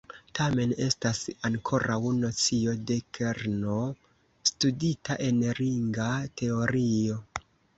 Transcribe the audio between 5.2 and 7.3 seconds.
en ringa teorio.